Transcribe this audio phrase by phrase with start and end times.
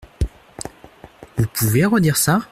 [1.37, 2.39] Vous pouvez redire ça?